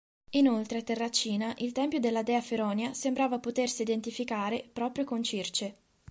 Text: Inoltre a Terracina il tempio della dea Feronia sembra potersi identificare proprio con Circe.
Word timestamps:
Inoltre 0.31 0.79
a 0.79 0.81
Terracina 0.81 1.53
il 1.59 1.73
tempio 1.73 1.99
della 1.99 2.23
dea 2.23 2.41
Feronia 2.41 2.91
sembra 2.95 3.29
potersi 3.37 3.83
identificare 3.83 4.67
proprio 4.73 5.05
con 5.05 5.21
Circe. 5.21 5.75